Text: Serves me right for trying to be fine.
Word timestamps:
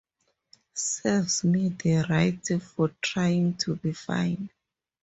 Serves 0.73 1.43
me 1.43 1.71
right 2.09 2.43
for 2.59 2.89
trying 3.03 3.53
to 3.55 3.75
be 3.75 3.93
fine. 3.93 4.49